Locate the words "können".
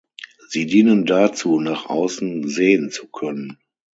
3.07-3.59